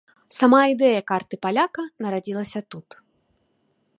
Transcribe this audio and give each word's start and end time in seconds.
Сама 0.37 0.61
ідэя 0.71 1.01
карты 1.11 1.35
паляка 1.45 1.83
нарадзілася 2.05 2.59
тут. 2.77 2.87